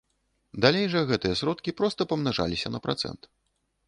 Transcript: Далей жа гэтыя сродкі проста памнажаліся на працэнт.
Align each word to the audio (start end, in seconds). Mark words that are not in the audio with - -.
Далей 0.63 0.85
жа 0.93 1.01
гэтыя 1.11 1.37
сродкі 1.41 1.73
проста 1.81 2.07
памнажаліся 2.13 2.67
на 2.77 2.81
працэнт. 2.87 3.29